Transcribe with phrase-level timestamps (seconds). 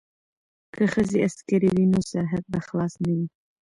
[0.73, 3.27] که ښځې عسکرې وي نو سرحد به خلاص نه وي.